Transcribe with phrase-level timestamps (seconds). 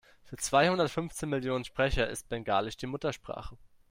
[0.23, 3.55] Für zweihundertfünfzehn Millionen Sprecher ist Bengalisch die Muttersprache.